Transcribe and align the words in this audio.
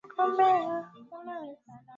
Hafananishwi 0.17 1.01
mungu 1.09 1.29
wa 1.29 1.47
isaka. 1.53 1.89